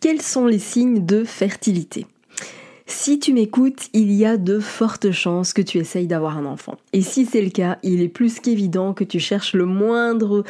[0.00, 2.06] Quels sont les signes de fertilité?
[2.86, 6.78] Si tu m'écoutes, il y a de fortes chances que tu essayes d'avoir un enfant.
[6.94, 10.42] Et si c'est le cas, il est plus qu'évident que tu cherches les moindres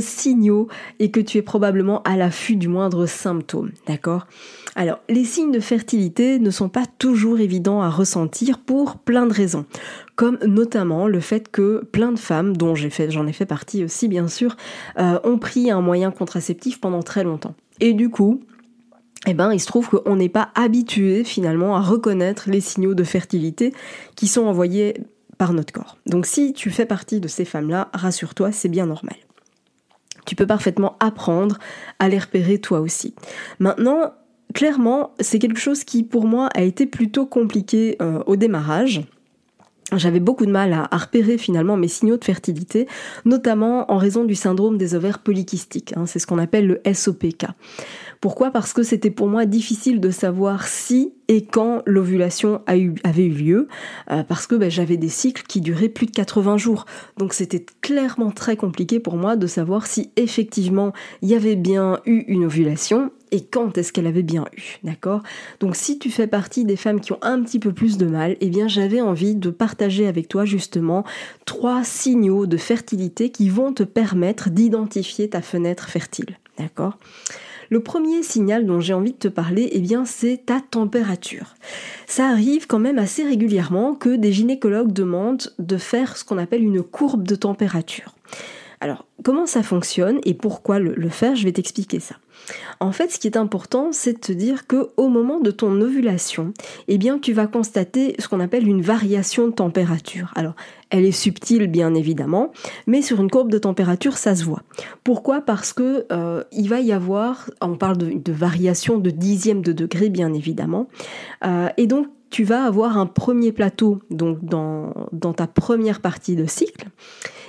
[0.00, 0.66] signaux
[0.98, 3.70] et que tu es probablement à l'affût du moindre symptôme.
[3.86, 4.26] D'accord?
[4.74, 9.32] Alors, les signes de fertilité ne sont pas toujours évidents à ressentir pour plein de
[9.32, 9.64] raisons.
[10.16, 14.26] Comme notamment le fait que plein de femmes, dont j'en ai fait partie aussi bien
[14.26, 14.56] sûr,
[14.98, 17.54] euh, ont pris un moyen contraceptif pendant très longtemps.
[17.78, 18.40] Et du coup,
[19.26, 23.04] eh ben, il se trouve qu'on n'est pas habitué finalement à reconnaître les signaux de
[23.04, 23.72] fertilité
[24.14, 24.94] qui sont envoyés
[25.38, 25.96] par notre corps.
[26.06, 29.16] Donc si tu fais partie de ces femmes-là, rassure-toi, c'est bien normal.
[30.26, 31.58] Tu peux parfaitement apprendre
[31.98, 33.14] à les repérer toi aussi.
[33.58, 34.12] Maintenant,
[34.54, 39.02] clairement, c'est quelque chose qui pour moi a été plutôt compliqué euh, au démarrage
[39.94, 42.88] j'avais beaucoup de mal à, repérer finalement mes signaux de fertilité,
[43.24, 45.94] notamment en raison du syndrome des ovaires polykystiques.
[45.96, 47.46] Hein, c'est ce qu'on appelle le SOPK.
[48.20, 48.50] Pourquoi?
[48.50, 53.68] Parce que c'était pour moi difficile de savoir si et quand l'ovulation avait eu lieu,
[54.10, 56.86] euh, parce que ben, j'avais des cycles qui duraient plus de 80 jours.
[57.18, 62.00] Donc c'était clairement très compliqué pour moi de savoir si effectivement il y avait bien
[62.06, 65.22] eu une ovulation et quand est-ce qu'elle avait bien eu, d'accord?
[65.60, 68.36] Donc si tu fais partie des femmes qui ont un petit peu plus de mal,
[68.40, 71.04] eh bien j'avais envie de partager avec toi justement
[71.44, 76.98] trois signaux de fertilité qui vont te permettre d'identifier ta fenêtre fertile, d'accord?
[77.68, 81.56] Le premier signal dont j'ai envie de te parler, eh bien, c'est ta température.
[82.06, 86.62] Ça arrive quand même assez régulièrement que des gynécologues demandent de faire ce qu'on appelle
[86.62, 88.14] une courbe de température.
[88.80, 91.34] Alors, comment ça fonctionne et pourquoi le, faire?
[91.34, 92.16] Je vais t'expliquer ça.
[92.78, 95.80] En fait, ce qui est important, c'est de te dire que au moment de ton
[95.80, 96.52] ovulation,
[96.88, 100.32] eh bien, tu vas constater ce qu'on appelle une variation de température.
[100.36, 100.54] Alors,
[100.90, 102.52] elle est subtile, bien évidemment,
[102.86, 104.62] mais sur une courbe de température, ça se voit.
[105.02, 105.40] Pourquoi?
[105.40, 110.10] Parce que euh, il va y avoir, on parle de, variation de dixième de degré,
[110.10, 110.88] bien évidemment,
[111.44, 114.92] euh, et donc tu vas avoir un premier plateau dans
[115.34, 116.88] ta première partie de cycle.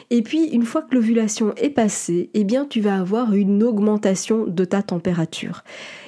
[0.09, 4.45] Et puis, une fois que l'ovulation est passée, eh bien, tu vas avoir une augmentation
[4.45, 5.63] de ta température.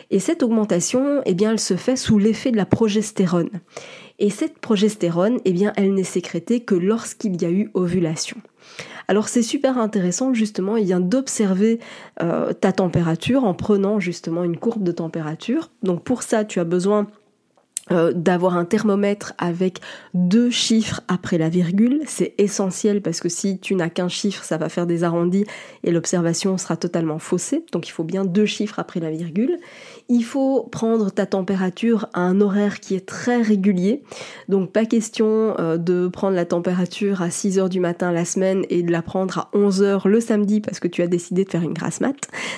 [0.09, 3.49] Et cette augmentation, eh bien, elle se fait sous l'effet de la progestérone.
[4.17, 8.37] Et cette progestérone, eh bien, elle n'est sécrétée que lorsqu'il y a eu ovulation.
[9.07, 11.79] Alors c'est super intéressant justement, d'observer
[12.21, 15.71] euh, ta température en prenant justement une courbe de température.
[15.81, 17.07] Donc pour ça, tu as besoin
[17.91, 19.79] euh, d'avoir un thermomètre avec
[20.13, 24.57] deux chiffres après la virgule, c'est essentiel parce que si tu n'as qu'un chiffre, ça
[24.57, 25.45] va faire des arrondis
[25.83, 27.63] et l'observation sera totalement faussée.
[27.71, 29.57] Donc il faut bien deux chiffres après la virgule.
[30.07, 34.03] Il faut prendre ta température à un horaire qui est très régulier.
[34.47, 38.65] Donc pas question euh, de prendre la température à 6 heures du matin la semaine
[38.69, 41.49] et de la prendre à 11 heures le samedi parce que tu as décidé de
[41.49, 42.15] faire une grasse mat.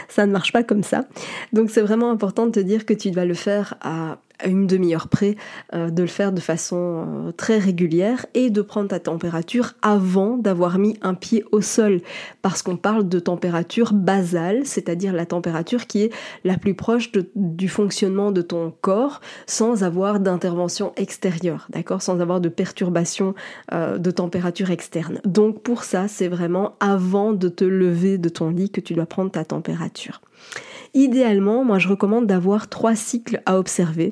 [0.08, 1.06] Ça ne marche pas comme ça.
[1.54, 5.08] Donc c'est vraiment important de te dire que tu dois le faire à une demi-heure
[5.08, 5.36] près,
[5.74, 10.38] euh, de le faire de façon euh, très régulière et de prendre ta température avant
[10.38, 12.02] d'avoir mis un pied au sol.
[12.42, 16.12] Parce qu'on parle de température basale, c'est-à-dire la température qui est
[16.44, 22.02] la plus proche du fonctionnement de ton corps sans avoir d'intervention extérieure, d'accord?
[22.02, 23.36] Sans avoir de perturbation
[23.74, 25.20] euh, de température externe.
[25.26, 29.06] Donc pour ça, c'est vraiment avant de te lever de ton lit que tu dois
[29.06, 30.22] prendre ta température.
[30.94, 34.12] Idéalement, moi je recommande d'avoir trois cycles à observer.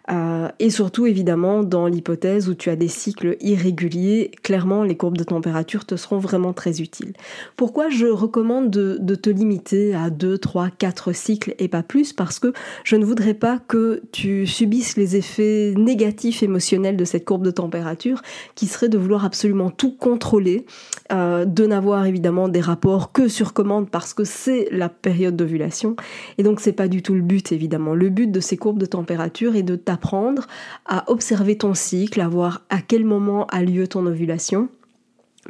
[0.11, 5.17] Euh, et surtout, évidemment, dans l'hypothèse où tu as des cycles irréguliers, clairement, les courbes
[5.17, 7.13] de température te seront vraiment très utiles.
[7.55, 12.11] Pourquoi je recommande de, te limiter à 2, 3, 4 cycles et pas plus?
[12.13, 12.51] Parce que
[12.83, 17.51] je ne voudrais pas que tu subisses les effets négatifs émotionnels de cette courbe de
[17.51, 18.21] température,
[18.55, 20.65] qui serait de vouloir absolument tout contrôler,
[21.11, 25.95] euh, de n'avoir évidemment des rapports que sur commande parce que c'est la période d'ovulation.
[26.37, 27.95] Et donc, c'est pas du tout le but, évidemment.
[27.95, 29.75] Le but de ces courbes de température est de
[30.85, 34.69] à observer ton cycle, à voir à quel moment a lieu ton ovulation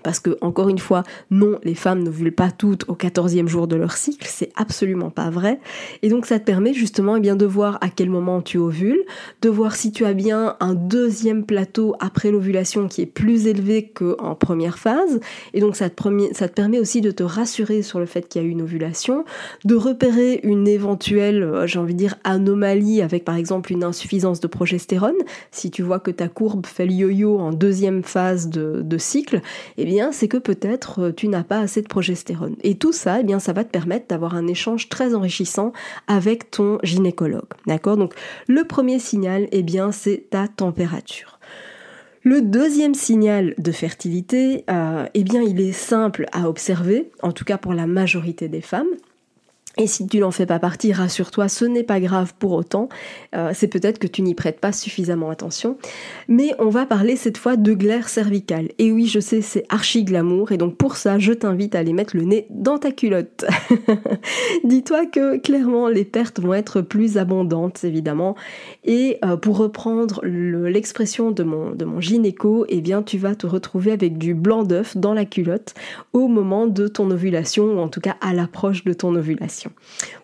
[0.03, 3.75] Parce que, encore une fois, non, les femmes n'ovulent pas toutes au 14e jour de
[3.75, 5.59] leur cycle, c'est absolument pas vrai.
[6.01, 9.03] Et donc, ça te permet justement eh bien, de voir à quel moment tu ovules,
[9.41, 13.91] de voir si tu as bien un deuxième plateau après l'ovulation qui est plus élevé
[13.93, 15.19] qu'en première phase.
[15.53, 18.41] Et donc, ça te, ça te permet aussi de te rassurer sur le fait qu'il
[18.41, 19.25] y a eu une ovulation,
[19.65, 24.39] de repérer une éventuelle, euh, j'ai envie de dire, anomalie avec par exemple une insuffisance
[24.39, 25.15] de progestérone.
[25.51, 29.41] Si tu vois que ta courbe fait le yo-yo en deuxième phase de, de cycle,
[29.77, 32.55] eh bien, c'est que peut-être euh, tu n'as pas assez de progestérone.
[32.63, 35.73] Et tout ça, eh bien, ça va te permettre d'avoir un échange très enrichissant
[36.07, 37.49] avec ton gynécologue.
[37.67, 37.97] D'accord?
[37.97, 38.13] Donc,
[38.47, 41.39] le premier signal, eh bien, c'est ta température.
[42.23, 47.45] Le deuxième signal de fertilité, euh, eh bien, il est simple à observer, en tout
[47.45, 48.89] cas pour la majorité des femmes.
[49.77, 52.89] Et si tu n'en fais pas partie, rassure-toi, ce n'est pas grave pour autant.
[53.35, 55.77] Euh, c'est peut-être que tu n'y prêtes pas suffisamment attention.
[56.27, 58.69] Mais on va parler cette fois de glaire cervicale.
[58.79, 60.51] Et oui, je sais, c'est archi glamour.
[60.51, 63.45] Et donc pour ça, je t'invite à aller mettre le nez dans ta culotte.
[64.65, 68.35] Dis-toi que clairement, les pertes vont être plus abondantes, évidemment.
[68.83, 73.47] Et euh, pour reprendre l'expression de, mon, de mon gynéco, eh bien, tu vas te
[73.47, 75.73] retrouver avec du blanc d'œuf dans la culotte
[76.13, 79.60] au moment de ton ovulation, ou en tout cas à l'approche de ton ovulation.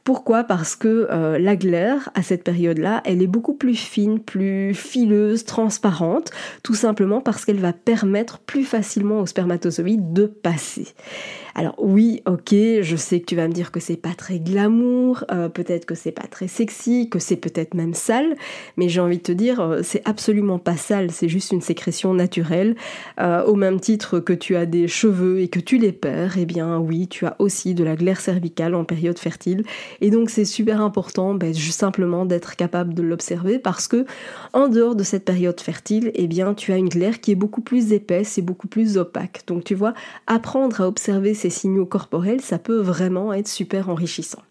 [0.03, 0.43] Pourquoi?
[0.43, 5.43] Parce que euh, la glaire, à cette période-là, elle est beaucoup plus fine, plus fileuse,
[5.43, 6.31] transparente,
[6.63, 10.87] tout simplement parce qu'elle va permettre plus facilement aux spermatozoïdes de passer.
[11.55, 15.25] Alors oui, ok, je sais que tu vas me dire que c'est pas très glamour,
[15.31, 18.35] euh, peut-être que c'est pas très sexy, que c'est peut-être même sale,
[18.77, 22.13] mais j'ai envie de te dire, euh, c'est absolument pas sale, c'est juste une sécrétion
[22.13, 22.75] naturelle.
[23.17, 26.77] Au même titre que tu as des cheveux et que tu les perds, eh bien
[26.77, 29.17] oui, tu as aussi de la glaire cervicale en période
[30.01, 34.05] Et donc c'est super important ben, simplement d'être capable de l'observer parce que
[34.53, 37.61] en dehors de cette période fertile, eh bien tu as une glaire qui est beaucoup
[37.61, 39.43] plus épaisse et beaucoup plus opaque.
[39.47, 39.93] Donc tu vois,
[40.27, 44.41] apprendre à observer ces signaux corporels, ça peut vraiment être super enrichissant.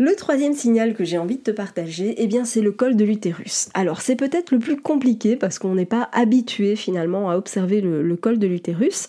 [0.00, 3.04] Le troisième signal que j'ai envie de te partager, eh bien c'est le col de
[3.04, 3.68] l'utérus.
[3.74, 8.16] Alors c'est peut-être le plus compliqué parce qu'on n'est pas habitué finalement à observer le,
[8.16, 9.08] col de l'utérus.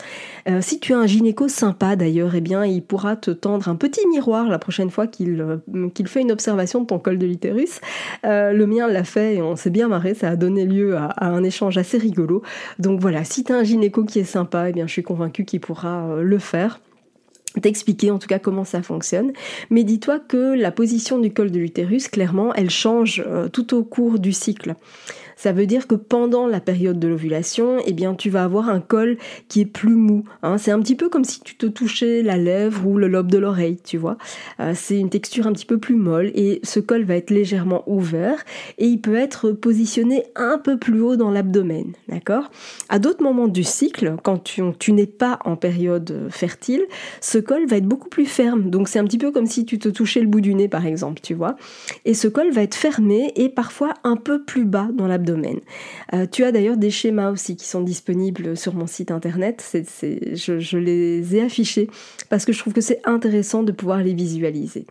[0.49, 3.77] Euh, si tu as un gynéco sympa d'ailleurs, eh bien il pourra te tendre un
[3.77, 7.79] petit miroir la prochaine fois qu'il euh, fait une observation de ton col de l'utérus.
[8.25, 11.25] Euh, le mien l'a fait et on s'est bien marré, ça a donné lieu à,
[11.25, 12.41] un échange assez rigolo.
[12.79, 15.45] Donc voilà, si tu as un gynéco qui est sympa, eh bien je suis convaincue
[15.45, 16.81] qu'il pourra le faire
[17.59, 19.33] t'expliquer en tout cas comment ça fonctionne.
[19.69, 23.83] Mais dis-toi que la position du col de l'utérus, clairement, elle change euh, tout au
[23.83, 24.75] cours du cycle.
[25.41, 28.79] Ça veut dire que pendant la période de l'ovulation, eh bien, tu vas avoir un
[28.79, 29.17] col
[29.47, 30.23] qui est plus mou.
[30.43, 30.59] Hein.
[30.59, 33.39] C'est un petit peu comme si tu te touchais la lèvre ou le lobe de
[33.39, 34.19] l'oreille, tu vois.
[34.59, 37.81] Euh, c'est une texture un petit peu plus molle et ce col va être légèrement
[37.87, 38.43] ouvert
[38.77, 42.51] et il peut être positionné un peu plus haut dans l'abdomen, d'accord?
[42.89, 46.83] À d'autres moments du cycle, quand tu, tu n'es pas en période fertile,
[47.19, 48.69] ce col va être beaucoup plus ferme.
[48.69, 50.85] Donc c'est un petit peu comme si tu te touchais le bout du nez, par
[50.85, 51.55] exemple, tu vois.
[52.05, 55.30] Et ce col va être fermé et parfois un peu plus bas dans l'abdomen
[56.13, 59.63] euh, tu as d'ailleurs des schémas aussi qui sont disponibles sur mon site internet.
[59.73, 61.89] je, les ai affichés
[62.29, 64.85] parce que je trouve que c'est intéressant de pouvoir les visualiser.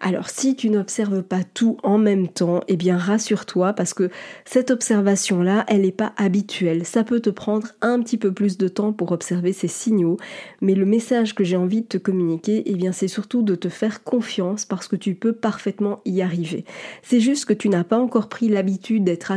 [0.00, 4.10] Alors si tu n'observes pas tout en même temps, eh bien rassure-toi parce que
[4.44, 6.84] cette observation-là, elle n'est pas habituelle.
[6.84, 10.16] Ça peut te prendre un petit peu plus de temps pour observer ces signaux,
[10.60, 13.68] mais le message que j'ai envie de te communiquer, eh bien c'est surtout de te
[13.68, 16.64] faire confiance parce que tu peux parfaitement y arriver.
[17.02, 19.30] C'est juste que tu n'as pas encore pris l'habitude d'être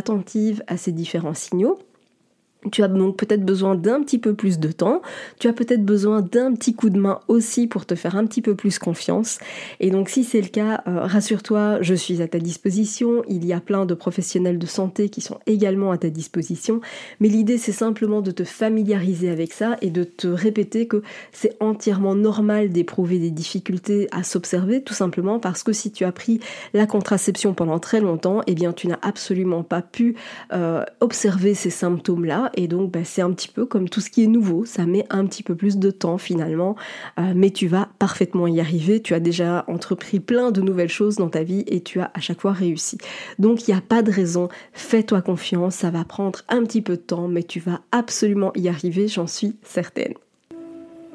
[0.67, 1.79] à ces différents signaux.
[2.71, 5.01] Tu as donc peut-être besoin d'un petit peu plus de temps,
[5.39, 8.41] tu as peut-être besoin d'un petit coup de main aussi pour te faire un petit
[8.41, 9.39] peu plus confiance.
[9.79, 13.53] Et donc si c'est le cas, euh, rassure-toi, je suis à ta disposition, il y
[13.53, 16.81] a plein de professionnels de santé qui sont également à ta disposition,
[17.21, 21.01] mais l'idée c'est simplement de te familiariser avec ça et de te répéter que
[21.31, 26.11] c'est entièrement normal d'éprouver des difficultés à s'observer, tout simplement parce que si tu as
[26.11, 26.41] pris
[26.73, 30.17] la contraception pendant très longtemps, eh bien tu n'as absolument pas pu
[30.51, 34.23] euh, observer ces symptômes-là et donc bah, c'est un petit peu comme tout ce qui
[34.23, 36.75] est nouveau, ça met un petit peu plus de temps finalement,
[37.19, 41.15] euh, mais tu vas parfaitement y arriver, tu as déjà entrepris plein de nouvelles choses
[41.15, 42.97] dans ta vie et tu as à chaque fois réussi.
[43.37, 46.93] Donc il n'y a pas de raison, fais-toi confiance, ça va prendre un petit peu
[46.93, 50.13] de temps, mais tu vas absolument y arriver, j'en suis certaine.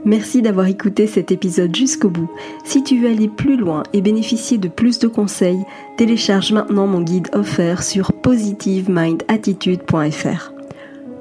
[0.05, 2.31] Merci d'avoir écouté cet épisode jusqu'au bout.
[2.65, 5.65] Si tu veux aller plus loin et bénéficier de plus de conseils,
[5.97, 10.54] télécharge maintenant mon guide offert sur positivemindattitude.fr.